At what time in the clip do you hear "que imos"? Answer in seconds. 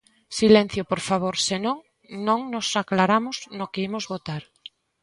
3.71-4.05